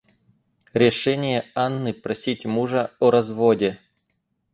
[0.73, 3.79] Решение Анны просить мужа о разводе.